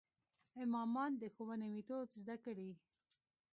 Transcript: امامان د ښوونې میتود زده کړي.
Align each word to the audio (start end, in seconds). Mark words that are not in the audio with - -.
امامان 0.63 1.11
د 1.21 1.23
ښوونې 1.33 1.67
میتود 1.75 2.07
زده 2.21 2.35
کړي. 2.45 2.71